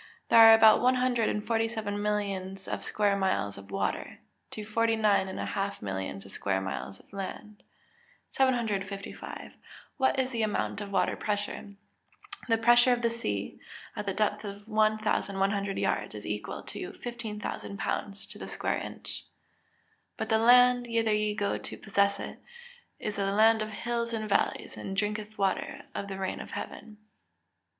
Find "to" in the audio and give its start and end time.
4.49-4.63, 16.63-16.93, 18.31-18.39, 21.59-21.77